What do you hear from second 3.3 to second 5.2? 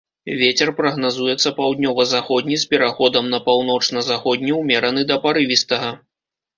на паўночна-заходні ўмераны